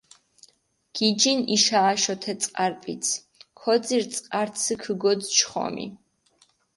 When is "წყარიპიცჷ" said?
2.41-3.13